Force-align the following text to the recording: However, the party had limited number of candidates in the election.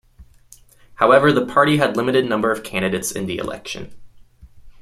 However, 0.95 1.31
the 1.31 1.45
party 1.45 1.77
had 1.77 1.95
limited 1.95 2.27
number 2.27 2.49
of 2.51 2.63
candidates 2.63 3.11
in 3.11 3.27
the 3.27 3.37
election. 3.37 3.93